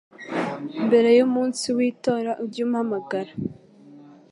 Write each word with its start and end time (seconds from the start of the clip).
mbere 0.85 1.09
y 1.17 1.21
umunsi 1.27 1.65
w 1.75 1.77
itora 1.91 2.31
ujye 2.43 2.61
umpamagara 2.65 3.31